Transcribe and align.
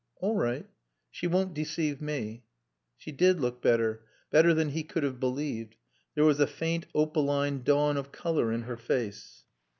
"All 0.15 0.33
right. 0.35 0.65
She 1.11 1.27
won't 1.27 1.53
deceive 1.53 2.01
me." 2.01 2.43
She 2.97 3.11
did 3.11 3.39
look 3.39 3.61
better, 3.61 4.03
better 4.31 4.51
than 4.51 4.69
he 4.69 4.81
could 4.81 5.03
have 5.03 5.19
believed. 5.19 5.75
There 6.15 6.25
was 6.25 6.39
a 6.39 6.47
faint 6.47 6.87
opaline 6.95 7.61
dawn 7.61 7.97
of 7.97 8.11
color 8.11 8.51
in 8.51 8.63
her 8.63 8.77
face. 8.77 9.43